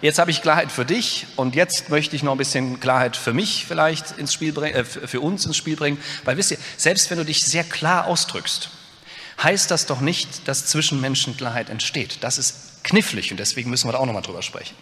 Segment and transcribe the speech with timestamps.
[0.00, 3.32] Jetzt habe ich Klarheit für dich und jetzt möchte ich noch ein bisschen Klarheit für
[3.32, 5.98] mich vielleicht ins Spiel bringen, äh, für uns ins Spiel bringen.
[6.24, 8.70] Weil wisst ihr, selbst wenn du dich sehr klar ausdrückst,
[9.42, 12.18] heißt das doch nicht, dass zwischen Menschen Klarheit entsteht.
[12.20, 14.76] Das ist knifflig und deswegen müssen wir da auch nochmal drüber sprechen.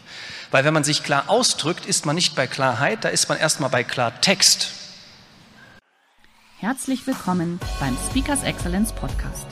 [0.51, 3.71] Weil wenn man sich klar ausdrückt, ist man nicht bei Klarheit, da ist man erstmal
[3.71, 4.71] bei Klartext.
[6.59, 9.47] Herzlich willkommen beim Speakers Excellence Podcast.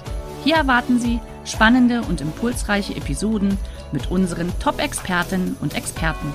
[0.45, 3.59] Hier erwarten Sie spannende und impulsreiche Episoden
[3.95, 6.35] mit unseren Top-Expertinnen und Experten.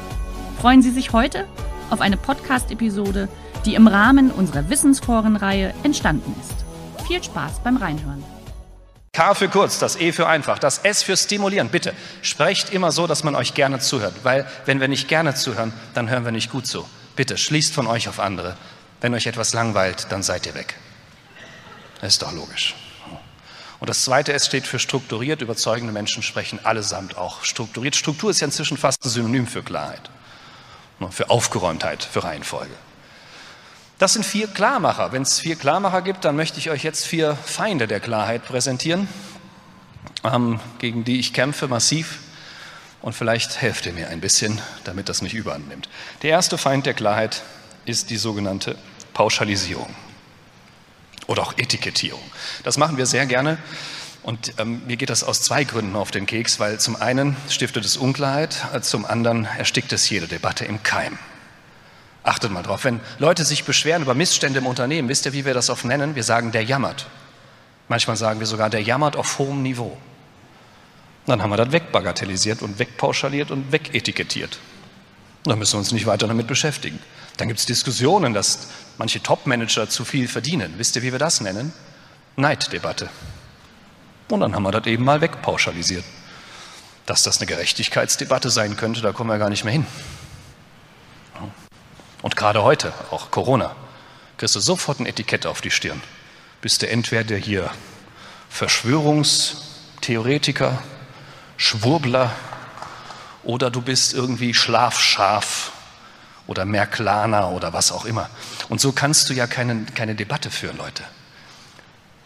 [0.59, 1.45] Freuen Sie sich heute
[1.91, 3.29] auf eine Podcast-Episode,
[3.65, 7.05] die im Rahmen unserer Wissensforenreihe entstanden ist.
[7.05, 8.23] Viel Spaß beim Reinhören.
[9.13, 11.69] K für kurz, das E für einfach, das S für stimulieren.
[11.69, 15.73] Bitte sprecht immer so, dass man euch gerne zuhört, weil wenn wir nicht gerne zuhören,
[15.93, 16.87] dann hören wir nicht gut zu.
[17.15, 18.55] Bitte schließt von euch auf andere.
[19.01, 20.75] Wenn euch etwas langweilt, dann seid ihr weg.
[22.01, 22.75] Ist doch logisch.
[23.79, 25.41] Und das zweite S steht für strukturiert.
[25.41, 27.95] Überzeugende Menschen sprechen allesamt auch strukturiert.
[27.95, 30.09] Struktur ist ja inzwischen fast ein Synonym für Klarheit,
[30.99, 32.73] ne, für Aufgeräumtheit, für Reihenfolge.
[33.97, 35.11] Das sind vier Klarmacher.
[35.11, 39.07] Wenn es vier Klarmacher gibt, dann möchte ich euch jetzt vier Feinde der Klarheit präsentieren,
[40.23, 42.19] ähm, gegen die ich kämpfe massiv.
[43.01, 45.87] Und vielleicht helft ihr mir ein bisschen, damit das nicht überhand nimmt.
[46.21, 47.43] Der erste Feind der Klarheit
[47.85, 48.77] ist die sogenannte
[49.13, 49.95] Pauschalisierung
[51.29, 52.21] oder auch Etikettierung.
[52.63, 53.59] Das machen wir sehr gerne.
[54.23, 57.85] Und ähm, mir geht das aus zwei Gründen auf den Keks, weil zum einen stiftet
[57.85, 61.17] es Unklarheit, äh, zum anderen erstickt es jede Debatte im Keim.
[62.23, 65.53] Achtet mal drauf, wenn Leute sich beschweren über Missstände im Unternehmen, wisst ihr, wie wir
[65.53, 66.15] das oft nennen?
[66.15, 67.07] Wir sagen, der jammert.
[67.87, 69.97] Manchmal sagen wir sogar, der jammert auf hohem Niveau.
[71.27, 74.59] Dann haben wir das wegbagatellisiert und wegpauschaliert und wegetikettiert.
[75.45, 76.99] Dann müssen wir uns nicht weiter damit beschäftigen.
[77.39, 78.67] Dann gibt es Diskussionen, dass
[78.97, 80.73] manche Top-Manager zu viel verdienen.
[80.77, 81.71] Wisst ihr, wie wir das nennen?
[82.35, 83.09] Neiddebatte.
[84.27, 86.03] Und dann haben wir das eben mal wegpauschalisiert.
[87.05, 89.87] Dass das eine Gerechtigkeitsdebatte sein könnte, da kommen wir gar nicht mehr hin.
[92.21, 93.73] Und gerade heute, auch Corona,
[94.35, 96.01] kriegst du sofort ein Etikett auf die Stirn.
[96.59, 97.71] Bist du entweder hier
[98.49, 100.83] Verschwörungstheoretiker,
[101.55, 102.35] Schwurbler
[103.43, 105.71] oder du bist irgendwie Schlafschaf
[106.49, 108.27] oder Merklaner oder was auch immer.
[108.69, 111.03] Und so kannst du ja keine, keine Debatte führen, Leute.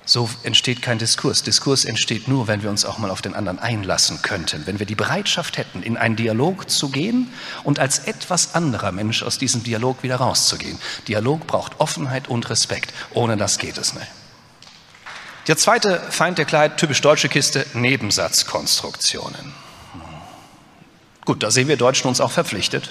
[0.06, 1.44] So entsteht kein Diskurs.
[1.44, 4.86] Diskurs entsteht nur, wenn wir uns auch mal auf den anderen einlassen könnten, wenn wir
[4.86, 7.34] die Bereitschaft hätten, in einen Dialog zu gehen
[7.66, 10.78] und als etwas anderer Mensch aus diesem Dialog wieder rauszugehen.
[11.10, 12.94] Dialog braucht Offenheit und Respekt.
[13.12, 14.08] Ohne das geht es nicht.
[15.48, 19.54] Der zweite Feind der Klarheit, typisch deutsche Kiste, Nebensatzkonstruktionen.
[21.26, 22.90] Gut, da sehen wir Deutschen uns auch verpflichtet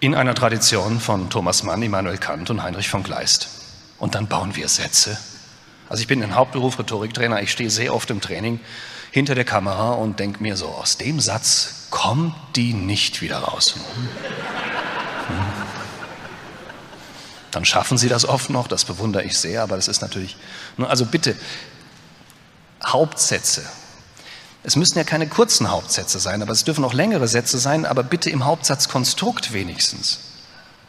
[0.00, 3.48] in einer Tradition von Thomas Mann, Immanuel Kant und Heinrich von Kleist.
[3.98, 5.18] Und dann bauen wir Sätze.
[5.88, 8.60] Also ich bin in Hauptberuf Rhetoriktrainer, ich stehe sehr oft im Training
[9.10, 13.76] hinter der Kamera und denke mir so, aus dem Satz kommt die nicht wieder raus.
[15.28, 15.36] Hm.
[17.50, 20.36] Dann schaffen sie das oft noch, das bewundere ich sehr, aber das ist natürlich,
[20.76, 21.34] also bitte,
[22.84, 23.62] Hauptsätze,
[24.66, 28.02] es müssen ja keine kurzen Hauptsätze sein, aber es dürfen auch längere Sätze sein, aber
[28.02, 30.18] bitte im Hauptsatzkonstrukt wenigstens.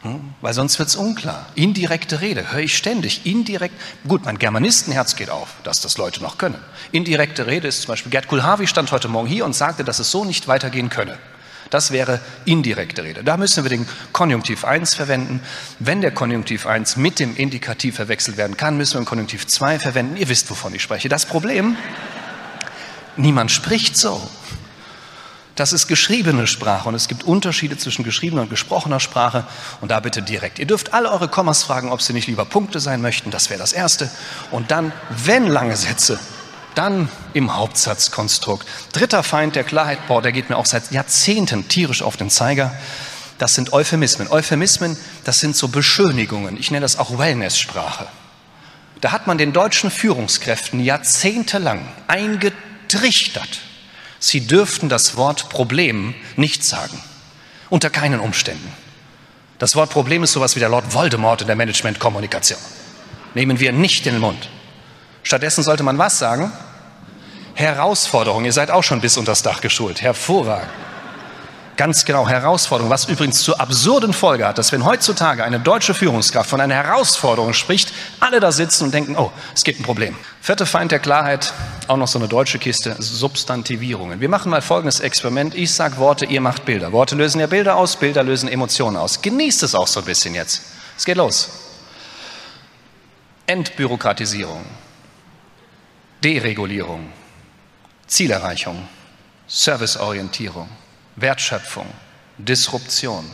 [0.02, 0.34] Hm?
[0.40, 1.46] Weil sonst wird es unklar.
[1.54, 3.24] Indirekte Rede höre ich ständig.
[3.24, 6.58] Indirekt, gut, mein Germanistenherz geht auf, dass das Leute noch können.
[6.90, 10.10] Indirekte Rede ist zum Beispiel, Gerd Kulhavi stand heute Morgen hier und sagte, dass es
[10.10, 11.16] so nicht weitergehen könne.
[11.70, 13.22] Das wäre indirekte Rede.
[13.22, 15.40] Da müssen wir den Konjunktiv 1 verwenden.
[15.78, 19.78] Wenn der Konjunktiv 1 mit dem Indikativ verwechselt werden kann, müssen wir den Konjunktiv 2
[19.78, 20.16] verwenden.
[20.16, 21.08] Ihr wisst, wovon ich spreche.
[21.08, 21.76] Das Problem
[23.18, 24.28] Niemand spricht so.
[25.56, 29.44] Das ist geschriebene Sprache und es gibt Unterschiede zwischen geschriebener und gesprochener Sprache
[29.80, 30.60] und da bitte direkt.
[30.60, 33.58] Ihr dürft alle eure Kommas fragen, ob sie nicht lieber Punkte sein möchten, das wäre
[33.58, 34.08] das Erste.
[34.52, 36.20] Und dann, wenn lange Sätze,
[36.76, 38.64] dann im Hauptsatzkonstrukt.
[38.92, 42.72] Dritter Feind der Klarheit, boah, der geht mir auch seit Jahrzehnten tierisch auf den Zeiger.
[43.38, 44.28] Das sind Euphemismen.
[44.28, 46.56] Euphemismen, das sind so Beschönigungen.
[46.56, 48.06] Ich nenne das auch Wellnesssprache.
[49.00, 53.60] Da hat man den deutschen Führungskräften jahrzehntelang eingetragen, getrichtert.
[54.18, 57.00] Sie dürften das Wort Problem nicht sagen.
[57.70, 58.72] Unter keinen Umständen.
[59.58, 62.58] Das Wort Problem ist sowas wie der Lord Voldemort in der Managementkommunikation.
[63.34, 64.48] Nehmen wir nicht in den Mund.
[65.22, 66.50] Stattdessen sollte man was sagen?
[67.54, 68.44] Herausforderung.
[68.44, 70.00] Ihr seid auch schon bis unter das Dach geschult.
[70.00, 70.70] Hervorragend.
[71.76, 76.50] Ganz genau, Herausforderung, was übrigens zur absurden Folge hat, dass wenn heutzutage eine deutsche Führungskraft
[76.50, 80.16] von einer Herausforderung spricht, alle da sitzen und denken, oh, es gibt ein Problem.
[80.40, 81.52] Vierte Feind der Klarheit,
[81.88, 84.20] auch noch so eine deutsche Kiste, Substantivierungen.
[84.20, 85.54] Wir machen mal folgendes Experiment.
[85.54, 86.92] Ich sage Worte, ihr macht Bilder.
[86.92, 89.22] Worte lösen ja Bilder aus, Bilder lösen Emotionen aus.
[89.22, 90.62] Genießt es auch so ein bisschen jetzt.
[90.96, 91.50] Es geht los.
[93.46, 94.64] Entbürokratisierung,
[96.22, 97.12] Deregulierung,
[98.06, 98.88] Zielerreichung,
[99.46, 100.68] Serviceorientierung.
[101.20, 101.86] Wertschöpfung,
[102.38, 103.28] Disruption.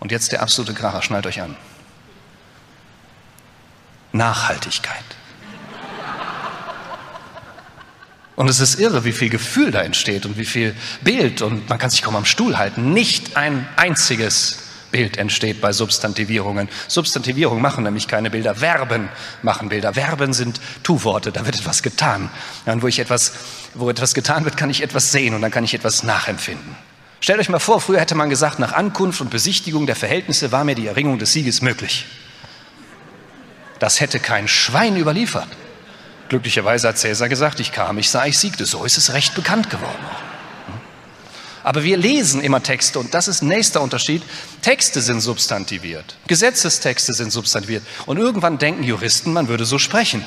[0.00, 1.56] Und jetzt der absolute Kracher, schnallt euch an.
[4.12, 5.04] Nachhaltigkeit.
[8.38, 11.76] Und es ist irre, wie viel Gefühl da entsteht und wie viel Bild und man
[11.76, 12.92] kann sich kaum am Stuhl halten.
[12.92, 14.58] Nicht ein einziges
[14.92, 16.68] Bild entsteht bei Substantivierungen.
[16.86, 19.08] Substantivierungen machen nämlich keine Bilder, Verben
[19.42, 19.94] machen Bilder.
[19.94, 22.30] Verben sind Tu-Worte, da wird etwas getan.
[22.64, 23.32] Und wo ich etwas
[23.74, 26.76] wo etwas getan wird, kann ich etwas sehen und dann kann ich etwas nachempfinden.
[27.18, 30.62] Stellt euch mal vor, früher hätte man gesagt, nach Ankunft und Besichtigung der Verhältnisse war
[30.62, 32.06] mir die Erringung des Sieges möglich.
[33.80, 35.48] Das hätte kein Schwein überliefert.
[36.28, 38.66] Glücklicherweise hat Cäsar gesagt, ich kam, ich sah, ich siegte.
[38.66, 40.04] So ist es recht bekannt geworden.
[41.64, 44.22] Aber wir lesen immer Texte und das ist nächster Unterschied.
[44.62, 50.24] Texte sind substantiviert, Gesetzestexte sind substantiviert und irgendwann denken Juristen, man würde so sprechen.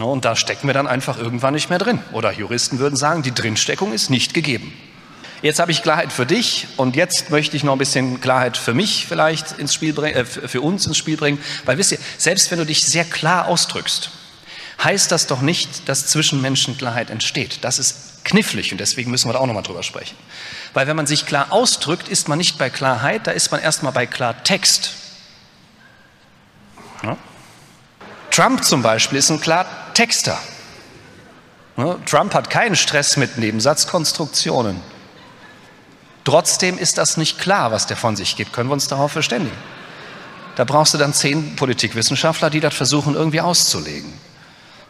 [0.00, 2.00] Und da stecken wir dann einfach irgendwann nicht mehr drin.
[2.12, 4.72] Oder Juristen würden sagen, die Drinsteckung ist nicht gegeben.
[5.42, 8.74] Jetzt habe ich Klarheit für dich und jetzt möchte ich noch ein bisschen Klarheit für
[8.74, 11.38] mich vielleicht ins Spiel bringen, äh, für uns ins Spiel bringen.
[11.64, 14.10] Weil wisst ihr, selbst wenn du dich sehr klar ausdrückst,
[14.82, 17.58] heißt das doch nicht, dass zwischen Menschen Klarheit entsteht.
[17.62, 20.16] Das ist knifflig und deswegen müssen wir da auch nochmal drüber sprechen.
[20.74, 23.92] Weil wenn man sich klar ausdrückt, ist man nicht bei Klarheit, da ist man erstmal
[23.92, 24.92] bei Klartext.
[27.02, 27.16] Ja?
[28.30, 30.38] Trump zum Beispiel ist ein Klartexter.
[32.06, 34.80] Trump hat keinen Stress mit Nebensatzkonstruktionen.
[36.24, 38.52] Trotzdem ist das nicht klar, was der von sich gibt.
[38.52, 39.56] Können wir uns darauf verständigen?
[40.54, 44.12] Da brauchst du dann zehn Politikwissenschaftler, die das versuchen irgendwie auszulegen.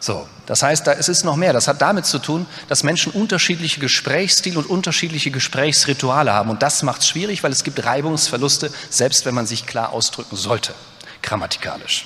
[0.03, 1.53] So, das heißt, da, es ist noch mehr.
[1.53, 6.49] Das hat damit zu tun, dass Menschen unterschiedliche Gesprächsstile und unterschiedliche Gesprächsrituale haben.
[6.49, 10.35] Und das macht es schwierig, weil es gibt Reibungsverluste, selbst wenn man sich klar ausdrücken
[10.35, 10.73] sollte,
[11.21, 12.05] grammatikalisch.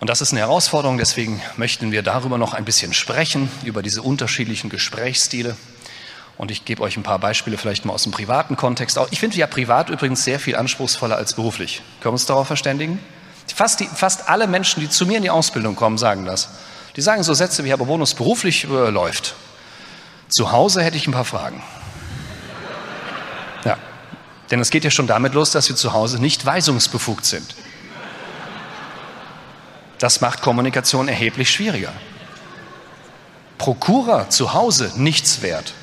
[0.00, 4.02] Und das ist eine Herausforderung, deswegen möchten wir darüber noch ein bisschen sprechen, über diese
[4.02, 5.56] unterschiedlichen Gesprächsstile.
[6.36, 8.98] Und ich gebe euch ein paar Beispiele vielleicht mal aus dem privaten Kontext.
[9.12, 11.80] Ich finde ja privat übrigens sehr viel anspruchsvoller als beruflich.
[12.00, 12.98] Können wir uns darauf verständigen?
[13.54, 16.48] Fast, die, fast alle Menschen, die zu mir in die Ausbildung kommen, sagen das.
[16.96, 19.34] Die sagen so Sätze wie, aber Bonus beruflich äh, läuft.
[20.28, 21.62] Zu Hause hätte ich ein paar Fragen.
[23.64, 23.76] Ja,
[24.50, 27.54] denn es geht ja schon damit los, dass wir zu Hause nicht weisungsbefugt sind.
[29.98, 31.92] Das macht Kommunikation erheblich schwieriger.
[33.58, 35.74] Prokura zu Hause nichts wert.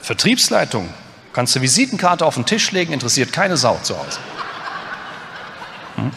[0.00, 0.92] Vertriebsleitung
[1.32, 4.18] kannst du Visitenkarte auf den Tisch legen, interessiert keine Sau zu Hause.
[5.96, 6.10] Hm?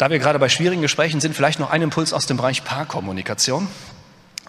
[0.00, 3.68] Da wir gerade bei schwierigen Gesprächen sind, vielleicht noch ein Impuls aus dem Bereich Paarkommunikation,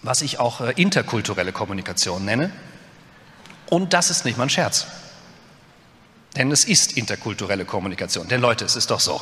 [0.01, 2.51] was ich auch äh, interkulturelle Kommunikation nenne.
[3.69, 4.88] Und das ist nicht mal ein Scherz.
[6.38, 8.30] Denn es ist interkulturelle Kommunikation.
[8.30, 9.21] Denn Leute, es ist doch so.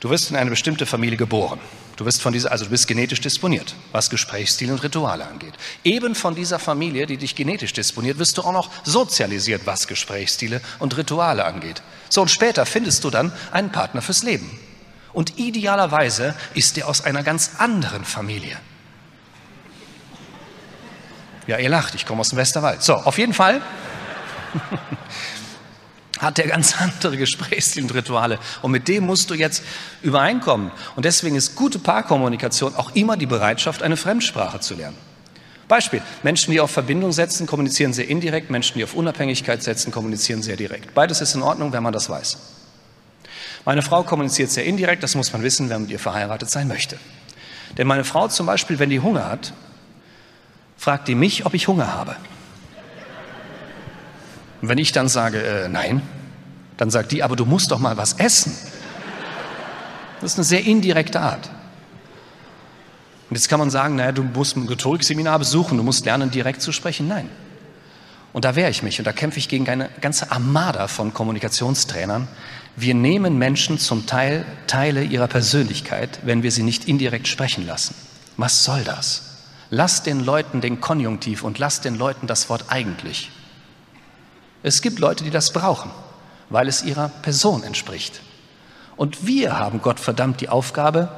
[0.00, 1.60] Du wirst in eine bestimmte Familie geboren.
[1.96, 5.52] Du wirst von dieser, also du bist genetisch disponiert, was Gesprächsstil und Rituale angeht.
[5.84, 10.62] Eben von dieser Familie, die dich genetisch disponiert, wirst du auch noch sozialisiert, was Gesprächsstile
[10.78, 11.82] und Rituale angeht.
[12.08, 14.58] So und später findest du dann einen Partner fürs Leben.
[15.12, 18.56] Und idealerweise ist der aus einer ganz anderen Familie.
[21.46, 22.82] Ja, ihr lacht, ich komme aus dem Westerwald.
[22.82, 23.60] So, auf jeden Fall
[26.20, 28.38] hat der ganz andere Gesprächsstil und Rituale.
[28.62, 29.64] Und mit dem musst du jetzt
[30.02, 30.70] übereinkommen.
[30.96, 34.96] Und deswegen ist gute Paarkommunikation auch immer die Bereitschaft, eine Fremdsprache zu lernen.
[35.66, 40.42] Beispiel, Menschen, die auf Verbindung setzen, kommunizieren sehr indirekt, Menschen, die auf Unabhängigkeit setzen, kommunizieren
[40.42, 40.94] sehr direkt.
[40.94, 42.38] Beides ist in Ordnung, wenn man das weiß.
[43.64, 46.68] Meine Frau kommuniziert sehr indirekt, das muss man wissen, wenn man mit ihr verheiratet sein
[46.68, 46.98] möchte.
[47.76, 49.52] Denn meine Frau zum Beispiel, wenn die Hunger hat,
[50.76, 52.16] fragt die mich, ob ich Hunger habe.
[54.62, 56.02] Und wenn ich dann sage, äh, nein,
[56.76, 58.56] dann sagt die, aber du musst doch mal was essen.
[60.20, 61.50] Das ist eine sehr indirekte Art.
[63.28, 66.62] Und jetzt kann man sagen, naja, du musst ein Rhetorikseminar besuchen, du musst lernen, direkt
[66.62, 67.06] zu sprechen.
[67.08, 67.28] Nein.
[68.32, 72.28] Und da wehre ich mich und da kämpfe ich gegen eine ganze Armada von Kommunikationstrainern.
[72.76, 77.94] Wir nehmen Menschen zum Teil Teile ihrer Persönlichkeit, wenn wir sie nicht indirekt sprechen lassen.
[78.36, 79.30] Was soll das?
[79.70, 83.30] Lass den Leuten den Konjunktiv und lass den Leuten das Wort eigentlich.
[84.62, 85.90] Es gibt Leute, die das brauchen,
[86.48, 88.20] weil es ihrer Person entspricht.
[88.96, 91.08] Und wir haben Gott verdammt die Aufgabe,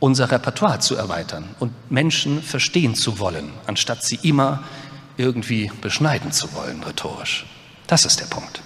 [0.00, 4.62] unser Repertoire zu erweitern und Menschen verstehen zu wollen, anstatt sie immer
[5.16, 7.46] irgendwie beschneiden zu wollen, rhetorisch.
[7.86, 8.62] Das ist der Punkt.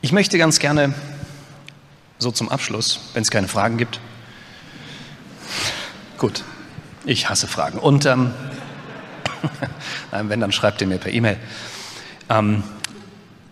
[0.00, 0.94] Ich möchte ganz gerne
[2.18, 4.00] so zum Abschluss, wenn es keine Fragen gibt.
[6.18, 6.44] Gut,
[7.04, 7.78] ich hasse Fragen.
[7.78, 8.32] Und ähm,
[10.10, 11.36] wenn, dann schreibt ihr mir per E-Mail.
[12.28, 12.62] Ähm,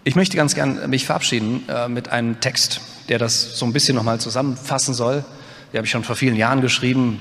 [0.05, 3.97] ich möchte ganz gern mich verabschieden äh, mit einem Text, der das so ein bisschen
[3.97, 5.25] nochmal zusammenfassen soll.
[5.73, 7.21] Den habe ich schon vor vielen Jahren geschrieben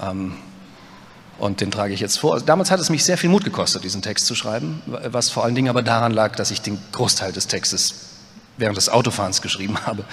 [0.00, 0.34] ähm,
[1.38, 2.40] und den trage ich jetzt vor.
[2.40, 5.54] Damals hat es mich sehr viel Mut gekostet, diesen Text zu schreiben, was vor allen
[5.54, 7.94] Dingen aber daran lag, dass ich den Großteil des Textes
[8.56, 10.04] während des Autofahrens geschrieben habe.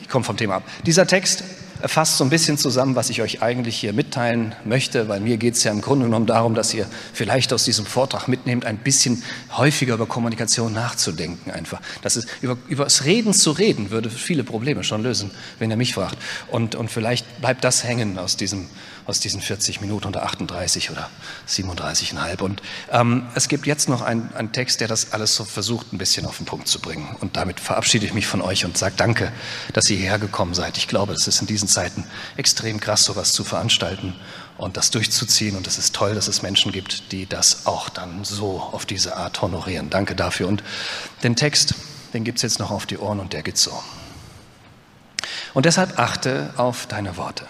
[0.00, 0.62] Ich komme vom Thema ab.
[0.86, 1.44] Dieser Text
[1.88, 5.54] fasst so ein bisschen zusammen, was ich euch eigentlich hier mitteilen möchte, weil mir geht
[5.54, 9.22] es ja im Grunde genommen darum, dass ihr vielleicht aus diesem Vortrag mitnehmt, ein bisschen
[9.56, 11.80] häufiger über Kommunikation nachzudenken einfach.
[12.02, 15.76] Das ist, über, über das Reden zu reden würde viele Probleme schon lösen, wenn ihr
[15.76, 16.18] mich fragt.
[16.48, 18.66] Und, und vielleicht bleibt das hängen aus diesem
[19.10, 21.10] aus diesen 40 Minuten oder 38 oder
[21.48, 22.40] 37,5.
[22.40, 25.98] Und ähm, es gibt jetzt noch einen, einen Text, der das alles so versucht, ein
[25.98, 27.16] bisschen auf den Punkt zu bringen.
[27.20, 29.32] Und damit verabschiede ich mich von euch und sage danke,
[29.74, 30.78] dass ihr hierher gekommen seid.
[30.78, 32.04] Ich glaube, es ist in diesen Zeiten
[32.36, 34.14] extrem krass, sowas zu veranstalten
[34.56, 35.56] und das durchzuziehen.
[35.56, 39.16] Und es ist toll, dass es Menschen gibt, die das auch dann so auf diese
[39.16, 39.90] Art honorieren.
[39.90, 40.46] Danke dafür.
[40.46, 40.62] Und
[41.24, 41.74] den Text,
[42.14, 43.72] den gibt es jetzt noch auf die Ohren und der geht so.
[45.52, 47.44] Und deshalb achte auf deine Worte.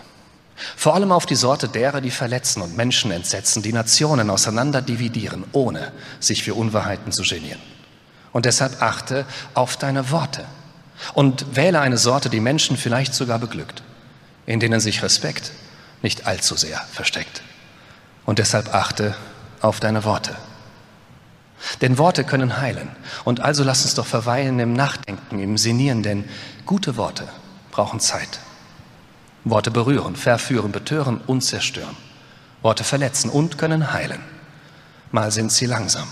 [0.76, 5.44] Vor allem auf die Sorte derer, die verletzen und Menschen entsetzen, die Nationen auseinander dividieren,
[5.52, 7.60] ohne sich für Unwahrheiten zu genieren.
[8.32, 10.44] Und deshalb achte auf deine Worte
[11.14, 13.82] und wähle eine Sorte, die Menschen vielleicht sogar beglückt,
[14.46, 15.52] in denen sich Respekt
[16.02, 17.42] nicht allzu sehr versteckt.
[18.26, 19.14] Und deshalb achte
[19.60, 20.36] auf deine Worte.
[21.80, 22.88] Denn Worte können heilen.
[23.24, 26.28] Und also lass uns doch verweilen im Nachdenken, im Sinieren, denn
[26.64, 27.28] gute Worte
[27.70, 28.40] brauchen Zeit.
[29.44, 31.96] Worte berühren, verführen, betören und zerstören.
[32.62, 34.20] Worte verletzen und können heilen.
[35.12, 36.06] Mal sind sie langsam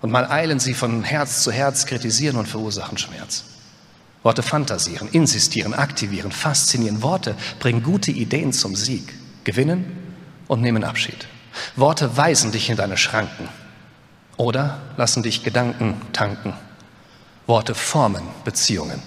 [0.00, 3.44] und mal eilen sie von Herz zu Herz, kritisieren und verursachen Schmerz.
[4.22, 7.02] Worte fantasieren, insistieren, aktivieren, faszinieren.
[7.02, 9.96] Worte bringen gute Ideen zum Sieg, gewinnen
[10.48, 11.26] und nehmen Abschied.
[11.76, 13.48] Worte weisen dich in deine Schranken
[14.36, 16.54] oder lassen dich Gedanken tanken.
[17.46, 19.02] Worte formen Beziehungen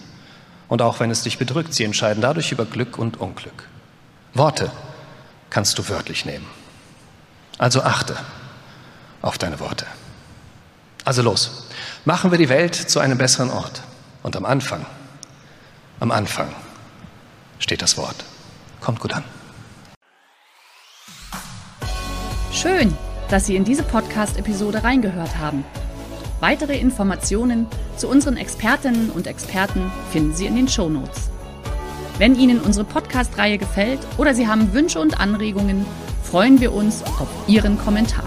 [0.73, 3.69] und auch wenn es dich bedrückt, sie entscheiden dadurch über Glück und Unglück.
[4.33, 4.71] Worte
[5.51, 6.47] kannst du wörtlich nehmen.
[7.59, 8.17] Also achte
[9.21, 9.85] auf deine Worte.
[11.05, 11.67] Also los,
[12.05, 13.83] machen wir die Welt zu einem besseren Ort.
[14.23, 14.83] Und am Anfang,
[15.99, 16.49] am Anfang
[17.59, 18.25] steht das Wort.
[18.81, 19.23] Kommt gut an.
[22.51, 22.97] Schön,
[23.29, 25.65] dass Sie in diese Podcast-Episode reingehört haben.
[26.39, 31.29] Weitere Informationen zu unseren Expertinnen und Experten finden Sie in den Show Notes.
[32.17, 35.85] Wenn Ihnen unsere Podcast-Reihe gefällt oder Sie haben Wünsche und Anregungen,
[36.23, 38.25] freuen wir uns auf Ihren Kommentar.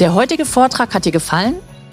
[0.00, 1.54] Der heutige Vortrag hat dir gefallen?